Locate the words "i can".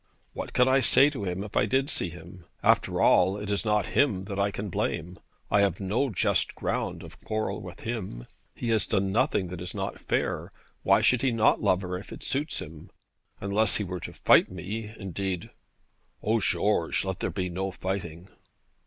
4.39-4.69